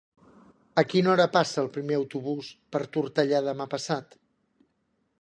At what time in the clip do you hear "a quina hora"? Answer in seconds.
0.81-1.27